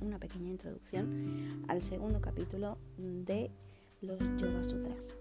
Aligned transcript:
una 0.00 0.18
pequeña 0.18 0.50
introducción 0.50 1.64
al 1.68 1.82
segundo 1.82 2.20
capítulo 2.20 2.78
de 2.98 3.50
los 4.00 4.18
Yoga 4.36 4.64
Sutras. 4.64 5.14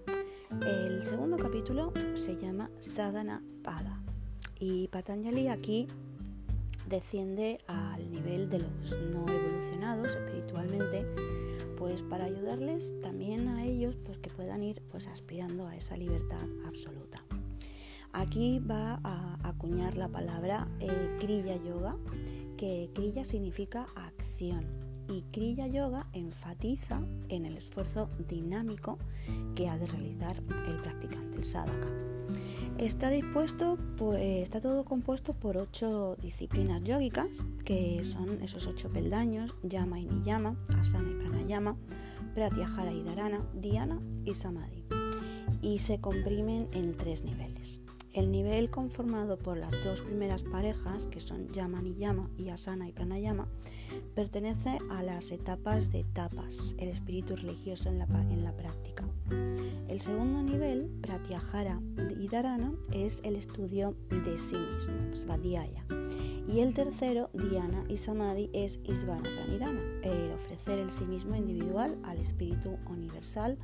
El 0.66 1.06
segundo 1.06 1.38
capítulo 1.38 1.94
se 2.16 2.36
llama 2.36 2.72
Sadhana 2.80 3.44
Pada 3.64 4.02
y 4.60 4.88
Patanjali 4.88 5.50
aquí 5.50 5.88
desciende 6.88 7.60
al 7.68 8.12
nivel 8.12 8.50
de 8.50 8.60
los 8.60 8.98
no 9.12 9.28
evolucionados 9.30 10.16
espiritualmente, 10.16 11.06
pues 11.78 12.02
para 12.02 12.26
ayudarles 12.26 13.00
también 13.02 13.48
a 13.50 13.66
ellos 13.66 13.98
pues 14.04 14.18
que 14.18 14.32
puedan 14.32 14.64
ir 14.64 14.82
pues 14.90 15.06
aspirando 15.06 15.68
a 15.68 15.76
esa 15.76 15.96
libertad 15.96 16.48
absoluta. 16.66 17.24
Aquí 18.12 18.60
va 18.60 19.00
a 19.04 19.38
acuñar 19.48 19.96
la 19.96 20.08
palabra 20.08 20.68
eh, 20.80 21.18
Kriya 21.20 21.58
Yoga, 21.58 21.96
que 22.58 22.90
Kriya 22.94 23.24
significa 23.24 23.86
y 24.42 25.24
Kriya 25.34 25.68
Yoga 25.68 26.08
enfatiza 26.14 27.02
en 27.28 27.46
el 27.46 27.58
esfuerzo 27.58 28.10
dinámico 28.30 28.98
que 29.56 29.68
ha 29.68 29.78
de 29.78 29.86
realizar 29.88 30.38
el 30.38 30.78
practicante, 30.82 31.38
el 31.38 31.44
sadhaka. 31.44 31.88
Está 32.78 33.10
dispuesto, 33.10 33.78
pues, 33.98 34.44
está 34.44 34.62
todo 34.62 34.86
compuesto 34.86 35.34
por 35.34 35.58
ocho 35.58 36.16
disciplinas 36.22 36.82
yógicas, 36.84 37.44
que 37.66 38.02
son 38.06 38.42
esos 38.42 38.68
ocho 38.68 38.90
peldaños, 38.90 39.54
yama 39.64 40.00
y 40.00 40.06
niyama, 40.06 40.56
asana 40.78 41.10
y 41.10 41.16
pranayama, 41.16 41.76
pratyahara 42.34 42.94
y 42.94 43.04
dharana, 43.04 43.42
dhyana 43.56 44.00
y 44.24 44.36
samadhi, 44.36 44.86
y 45.62 45.80
se 45.80 46.00
comprimen 46.00 46.70
en 46.72 46.96
tres 46.96 47.26
niveles. 47.26 47.80
El 48.14 48.32
nivel 48.32 48.72
conformado 48.72 49.38
por 49.38 49.58
las 49.58 49.72
dos 49.84 50.02
primeras 50.02 50.42
parejas, 50.42 51.06
que 51.06 51.22
son 51.22 51.48
Yama 51.52 51.82
Niyama 51.82 52.28
y 52.38 52.50
Asana 52.50 52.88
y 52.88 52.92
Pranayama, 52.92 53.48
pertenece 54.16 54.80
a 54.90 55.04
las 55.04 55.32
etapas 55.32 55.92
de 55.92 56.04
tapas, 56.06 56.76
el 56.80 56.90
espíritu 56.90 57.36
religioso 57.36 57.90
en 57.90 58.00
la, 58.00 58.08
práctica. 58.56 59.08
El 59.88 60.02
segundo 60.02 60.42
nivel, 60.42 60.90
Pratyahara 61.02 61.82
y 62.20 62.28
Dharana, 62.28 62.74
es 62.94 63.22
el 63.24 63.36
estudio 63.36 63.96
de 64.10 64.38
sí 64.40 64.56
mismo, 64.56 65.16
Svadhyaya. 65.16 65.86
Y 66.48 66.62
el 66.62 66.74
tercero, 66.74 67.30
Dhyana 67.34 67.84
y 67.90 67.98
Samadhi, 67.98 68.50
es 68.54 68.80
Isvana 68.86 69.30
Pranidhana, 69.30 69.82
el 70.02 70.32
ofrecer 70.32 70.80
el 70.80 70.92
sí 70.92 71.06
mismo 71.06 71.36
individual 71.36 72.00
al 72.04 72.18
espíritu 72.18 72.80
universal 72.88 73.60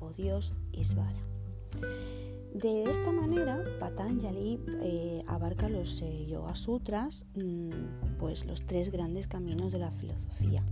o 0.00 0.10
Dios 0.10 0.54
Isvara. 0.72 1.22
De 2.54 2.90
esta 2.90 3.12
manera, 3.12 3.64
Patanjali 3.78 4.58
eh, 4.82 5.22
abarca 5.26 5.68
los 5.68 6.02
eh, 6.02 6.26
Yoga 6.26 6.54
Sutras, 6.54 7.24
mm, 7.34 8.18
pues 8.18 8.44
los 8.44 8.66
tres 8.66 8.90
grandes 8.90 9.28
caminos 9.28 9.70
de 9.70 9.78
la 9.78 9.90
filosofía. 9.92 10.64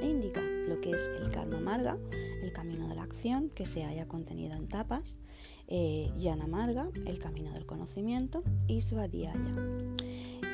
E 0.00 0.08
indica 0.08 0.40
lo 0.40 0.80
que 0.80 0.92
es 0.92 1.10
el 1.20 1.30
Karma 1.30 1.58
Marga, 1.58 1.98
el 2.42 2.52
camino 2.52 2.88
de 2.88 2.94
la 2.94 3.02
acción 3.02 3.50
que 3.50 3.66
se 3.66 3.84
haya 3.84 4.06
contenido 4.06 4.54
en 4.54 4.68
tapas, 4.68 5.18
eh, 5.66 6.12
Marga, 6.48 6.88
el 7.06 7.18
camino 7.18 7.52
del 7.52 7.66
conocimiento, 7.66 8.44
y 8.68 8.80
Svadhyaya. 8.80 9.34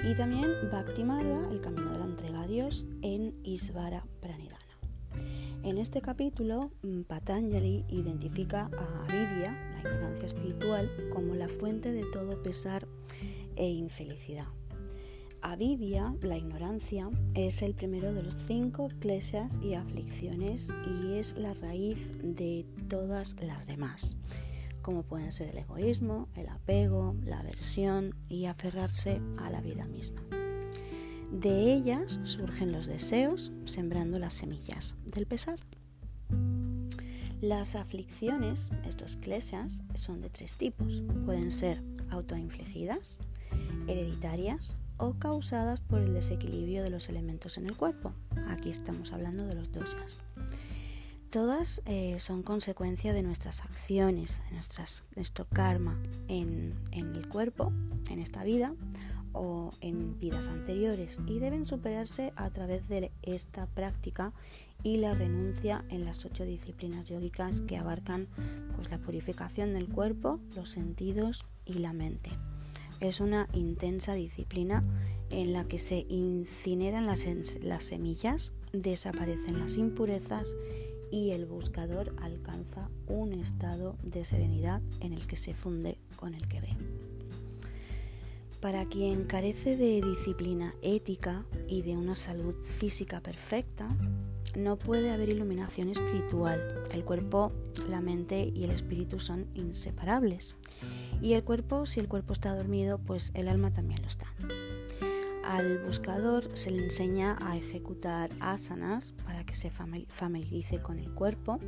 Y 0.09 0.15
también 0.15 0.51
Bhakti 0.73 1.05
Marga, 1.05 1.51
el 1.51 1.61
camino 1.61 1.93
de 1.93 1.99
la 1.99 2.07
entrega 2.07 2.43
a 2.43 2.47
Dios 2.47 2.87
en 3.03 3.35
Isvara 3.45 4.07
Pranidhana. 4.21 4.59
En 5.63 5.77
este 5.77 6.01
capítulo, 6.01 6.71
mm, 6.83 7.03
Patanjali 7.03 7.85
identifica 7.91 8.71
a 8.79 9.05
Avidya, 9.05 9.70
la 9.83 9.91
ignorancia 9.91 10.27
espiritual, 10.27 10.91
como 11.11 11.35
la 11.35 11.49
fuente 11.49 11.93
de 11.93 12.05
todo 12.05 12.43
pesar 12.43 12.87
e 13.57 13.69
infelicidad. 13.69 14.47
Avidya, 15.43 16.15
la 16.21 16.37
ignorancia, 16.37 17.09
es 17.35 17.63
el 17.63 17.75
primero 17.75 18.13
de 18.13 18.23
los 18.23 18.35
cinco 18.35 18.89
kleshas 19.01 19.57
y 19.63 19.75
aflicciones 19.75 20.69
y 20.87 21.15
es 21.15 21.35
la 21.37 21.55
raíz 21.55 21.97
de 22.23 22.67
todas 22.89 23.37
las 23.41 23.67
demás, 23.67 24.17
como 24.83 25.03
pueden 25.03 25.33
ser 25.33 25.49
el 25.49 25.59
egoísmo, 25.59 26.29
el 26.35 26.49
apego, 26.49 27.17
la 27.25 27.41
aversión 27.41 28.15
y 28.29 28.47
aferrarse 28.47 29.23
a 29.39 29.51
la 29.51 29.63
vida 29.63 29.87
misma. 29.87 30.23
De 31.33 31.73
ellas 31.73 32.21
surgen 32.25 32.73
los 32.73 32.87
deseos, 32.87 33.53
sembrando 33.65 34.19
las 34.19 34.35
semillas 34.35 34.97
del 35.07 35.27
pesar. 35.27 35.59
Las 37.41 37.75
aflicciones, 37.75 38.71
estos 38.85 39.17
kleshas, 39.17 39.83
son 39.95 40.21
de 40.21 40.29
tres 40.29 40.57
tipos. 40.57 41.03
Pueden 41.25 41.51
ser 41.51 41.83
autoinfligidas, 42.11 43.19
hereditarias 43.87 44.77
o 44.99 45.15
causadas 45.15 45.81
por 45.81 46.01
el 46.01 46.13
desequilibrio 46.13 46.83
de 46.83 46.91
los 46.91 47.09
elementos 47.09 47.57
en 47.57 47.67
el 47.67 47.77
cuerpo. 47.77 48.13
Aquí 48.49 48.69
estamos 48.69 49.13
hablando 49.13 49.47
de 49.47 49.55
los 49.55 49.73
doshas. 49.73 50.21
Todas 51.31 51.81
eh, 51.87 52.17
son 52.21 52.43
consecuencia 52.43 53.15
de 53.15 53.23
nuestras 53.23 53.63
acciones, 53.63 54.43
de 54.51 54.57
nuestro 55.17 55.47
karma 55.49 55.99
en 56.29 56.75
el 56.93 57.27
cuerpo, 57.29 57.73
en 58.11 58.19
esta 58.19 58.45
vida, 58.45 58.75
o 59.33 59.71
en 59.81 60.19
vidas 60.19 60.49
anteriores 60.49 61.19
y 61.27 61.39
deben 61.39 61.67
superarse 61.67 62.33
a 62.37 62.51
través 62.51 62.89
de 62.89 63.13
esta 63.23 63.67
práctica 63.67 64.33
y 64.83 64.97
la 64.97 65.15
renuncia 65.15 65.85
en 65.91 66.05
las 66.05 66.25
ocho 66.25 66.45
disciplinas 66.45 67.09
yógicas 67.09 67.63
que 67.63 67.77
abarcan 67.77 68.29
pues, 68.77 68.91
la 68.91 68.99
purificación 68.99 69.75
del 69.75 69.89
cuerpo, 69.89 70.41
los 70.55 70.71
sentidos 70.71 71.45
y 71.65 71.75
la 71.75 71.93
mente. 71.93 72.31
Es 73.01 73.21
una 73.21 73.49
intensa 73.53 74.15
disciplina 74.15 74.85
en 75.31 75.53
la 75.53 75.65
que 75.65 75.79
se 75.79 76.07
incineran 76.09 77.07
las, 77.07 77.27
las 77.63 77.85
semillas, 77.85 78.53
desaparecen 78.73 79.59
las 79.59 79.77
impurezas 79.77 80.57
y 81.11 81.31
el 81.31 81.47
buscador 81.47 82.15
alcanza 82.21 82.89
un 83.07 83.33
estado 83.33 83.97
de 84.03 84.25
serenidad 84.25 84.83
en 85.01 85.13
el 85.13 85.27
que 85.27 85.37
se 85.37 85.55
funde 85.55 85.99
con 86.17 86.35
el 86.35 86.47
que 86.47 86.61
ve. 86.61 86.77
Para 88.61 88.85
quien 88.85 89.25
carece 89.25 89.79
de 89.79 90.03
disciplina 90.03 90.75
ética 90.83 91.47
y 91.67 91.81
de 91.81 91.97
una 91.97 92.15
salud 92.15 92.55
física 92.63 93.23
perfecta, 93.23 93.89
no 94.55 94.77
puede 94.77 95.11
haber 95.11 95.31
iluminación 95.31 95.89
espiritual. 95.89 96.85
El 96.93 97.05
cuerpo, 97.05 97.53
la 97.89 98.03
mente 98.03 98.53
y 98.55 98.65
el 98.65 98.71
espíritu 98.71 99.19
son 99.19 99.47
inseparables. 99.55 100.57
Y 101.23 101.33
el 101.35 101.43
cuerpo, 101.43 101.87
si 101.87 102.01
el 102.01 102.09
cuerpo 102.09 102.35
está 102.35 102.55
dormido, 102.55 102.99
pues 102.99 103.31
el 103.33 103.49
alma 103.49 103.73
también 103.73 104.03
lo 104.03 104.09
está. 104.09 104.27
Al 105.51 105.79
buscador 105.79 106.57
se 106.57 106.71
le 106.71 106.85
enseña 106.85 107.37
a 107.43 107.57
ejecutar 107.57 108.31
asanas 108.39 109.15
para 109.25 109.45
que 109.45 109.57
se 109.57 109.73
familiarice 109.73 110.81
con 110.81 111.01
el 111.01 111.13
cuerpo, 111.13 111.59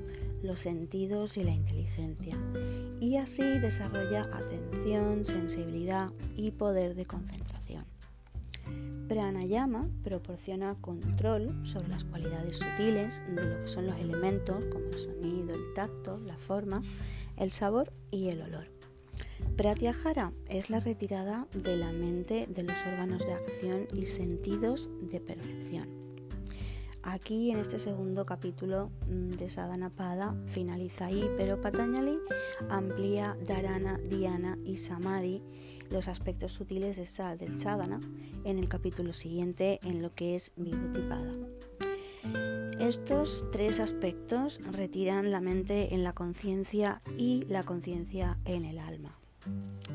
los 0.40 0.60
sentidos 0.60 1.36
y 1.36 1.42
la 1.42 1.50
inteligencia, 1.50 2.38
y 3.00 3.16
así 3.16 3.42
desarrolla 3.42 4.30
atención, 4.32 5.24
sensibilidad 5.24 6.12
y 6.36 6.52
poder 6.52 6.94
de 6.94 7.06
concentración. 7.06 7.84
Pranayama 9.08 9.88
proporciona 10.04 10.76
control 10.76 11.66
sobre 11.66 11.88
las 11.88 12.04
cualidades 12.04 12.58
sutiles 12.58 13.20
de 13.34 13.44
lo 13.44 13.62
que 13.62 13.68
son 13.68 13.88
los 13.88 13.98
elementos 13.98 14.64
como 14.70 14.86
el 14.86 14.98
sonido, 14.98 15.56
el 15.56 15.74
tacto, 15.74 16.20
la 16.20 16.38
forma, 16.38 16.82
el 17.36 17.50
sabor 17.50 17.92
y 18.12 18.28
el 18.28 18.42
olor. 18.42 18.81
Pratyahara 19.56 20.32
es 20.48 20.70
la 20.70 20.80
retirada 20.80 21.46
de 21.54 21.76
la 21.76 21.92
mente 21.92 22.46
de 22.46 22.62
los 22.62 22.76
órganos 22.86 23.24
de 23.26 23.32
acción 23.32 23.86
y 23.92 24.06
sentidos 24.06 24.90
de 25.00 25.20
percepción. 25.20 26.02
Aquí 27.04 27.50
en 27.50 27.58
este 27.58 27.80
segundo 27.80 28.24
capítulo 28.24 28.90
mm, 29.08 29.30
de 29.30 29.48
Sadhana 29.48 29.90
Pada 29.90 30.36
finaliza 30.46 31.06
ahí, 31.06 31.28
pero 31.36 31.60
Patanjali 31.60 32.18
amplía 32.68 33.36
Dharana, 33.44 33.98
Dhyana 33.98 34.56
y 34.64 34.76
Samadhi, 34.76 35.42
los 35.90 36.06
aspectos 36.06 36.52
sutiles 36.52 36.96
de 36.96 37.36
del 37.36 37.58
Sadhana, 37.58 37.98
en 38.44 38.58
el 38.58 38.68
capítulo 38.68 39.12
siguiente 39.12 39.80
en 39.82 40.00
lo 40.00 40.14
que 40.14 40.36
es 40.36 40.52
Vibhuti-pada. 40.56 41.34
Estos 42.78 43.46
tres 43.50 43.80
aspectos 43.80 44.60
retiran 44.70 45.32
la 45.32 45.40
mente 45.40 45.94
en 45.94 46.04
la 46.04 46.12
conciencia 46.12 47.02
y 47.18 47.42
la 47.48 47.64
conciencia 47.64 48.38
en 48.44 48.64
el 48.64 48.78
alma. 48.78 49.18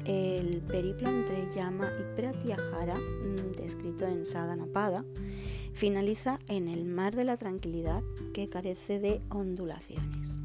El 0.05 0.61
periplo 0.61 1.09
entre 1.09 1.53
Yama 1.53 1.89
y 1.99 2.15
Pratyahara, 2.15 2.95
mm, 2.95 3.51
descrito 3.57 4.05
en 4.05 4.25
Sadhanapada, 4.25 5.03
finaliza 5.73 6.39
en 6.47 6.67
el 6.67 6.85
mar 6.85 7.15
de 7.15 7.23
la 7.23 7.38
tranquilidad 7.38 8.03
que 8.33 8.49
carece 8.49 8.99
de 8.99 9.19
ondulaciones. 9.29 10.39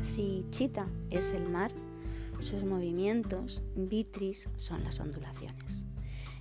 Si 0.00 0.46
Chita 0.50 0.88
es 1.10 1.32
el 1.32 1.48
mar, 1.48 1.72
sus 2.40 2.64
movimientos, 2.64 3.62
vitris, 3.74 4.48
son 4.56 4.84
las 4.84 5.00
ondulaciones. 5.00 5.84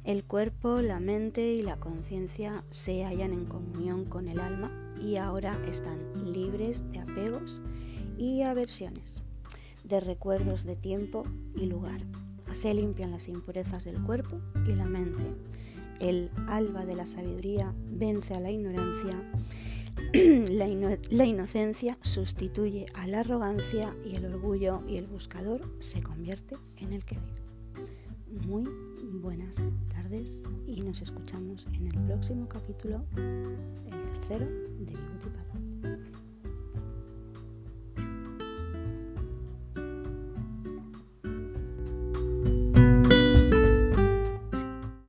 El 0.04 0.24
cuerpo, 0.24 0.82
la 0.82 1.00
mente 1.00 1.54
y 1.54 1.64
la 1.64 1.80
conciencia 1.80 2.64
se 2.70 3.04
hallan 3.04 3.34
en 3.34 3.46
comunión 3.46 4.06
con 4.06 4.28
el 4.28 4.40
alma 4.40 4.72
y 5.02 5.16
ahora 5.16 5.60
están 5.68 6.32
libres 6.32 6.84
de 6.92 7.00
apegos 7.00 7.62
y 8.18 8.44
aversiones 8.44 9.25
de 9.88 10.00
recuerdos 10.00 10.66
de 10.66 10.76
tiempo 10.76 11.24
y 11.56 11.66
lugar. 11.66 12.02
Se 12.52 12.74
limpian 12.74 13.12
las 13.12 13.28
impurezas 13.28 13.86
del 13.86 14.02
cuerpo 14.02 14.40
y 14.66 14.76
la 14.76 14.86
mente 14.86 15.24
el 16.00 16.30
alba 16.48 16.86
de 16.86 16.96
la 16.96 17.06
sabiduría 17.06 17.74
vence 17.90 18.34
a 18.34 18.40
la 18.40 18.52
ignorancia, 18.52 19.22
la, 20.52 21.26
inocencia 21.26 21.98
sustituye 22.02 22.86
a 22.94 23.08
la 23.08 23.22
arrogancia 23.22 23.96
y 24.06 24.16
el 24.16 24.26
orgullo 24.26 24.84
y 24.88 24.98
el 24.98 25.08
buscador 25.08 25.62
se 25.80 26.02
convierte 26.02 26.58
en 26.78 26.94
el 26.94 27.04
que 27.06 27.16
ve. 27.16 28.46
Muy 28.46 28.68
buenas 29.22 29.58
tardes 29.94 30.44
y 30.68 30.82
nos 30.82 31.02
escuchamos 31.02 31.68
en 31.74 31.88
el 31.88 32.06
próximo 32.06 32.50
capítulo, 32.50 33.06
el 33.16 34.14
tercero 34.14 34.65